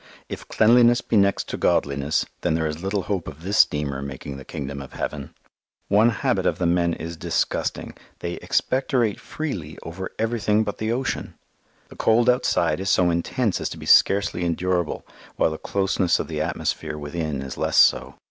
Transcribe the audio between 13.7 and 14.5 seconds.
be scarcely